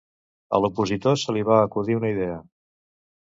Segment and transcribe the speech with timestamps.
[0.57, 2.39] A l'opositor se li va acudir una idea